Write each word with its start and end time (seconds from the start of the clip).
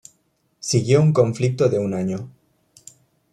Siguió 0.59 0.99
un 0.99 1.13
conflicto 1.13 1.69
de 1.69 1.77
un 1.77 1.93
año. 1.93 2.27